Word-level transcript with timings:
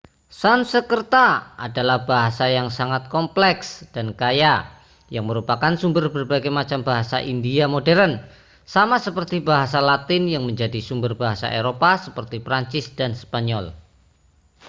sanskerta 0.41 1.27
adalah 1.65 1.99
bahasa 2.11 2.45
yang 2.57 2.67
sangat 2.79 3.03
kompleks 3.15 3.67
dan 3.95 4.07
kaya 4.21 4.55
yang 5.15 5.25
merupakan 5.29 5.73
sumber 5.81 6.05
berbagai 6.15 6.49
macam 6.59 6.79
bahasa 6.89 7.17
india 7.33 7.65
modern 7.75 8.13
sama 8.73 8.95
seperti 9.05 9.37
bahasa 9.49 9.77
latin 9.89 10.23
yang 10.33 10.41
menjadi 10.49 10.79
sumber 10.89 11.13
bahasa 11.21 11.47
eropa 11.59 11.91
seperti 12.05 12.37
prancis 12.47 12.85
dan 12.99 13.11
spanyol 13.21 13.65